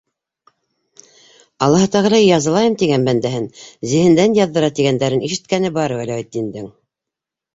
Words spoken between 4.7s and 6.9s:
тигәндәрен ишеткәне бар Вәләүетдиндең.